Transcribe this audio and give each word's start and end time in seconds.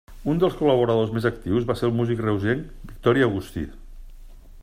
Un 0.31 0.39
dels 0.43 0.55
col·laboradors 0.61 1.11
més 1.17 1.27
actius 1.31 1.67
va 1.71 1.75
ser 1.81 1.85
el 1.89 1.93
músic 1.99 2.25
reusenc 2.25 2.89
Victorí 2.93 3.27
Agustí. 3.27 3.67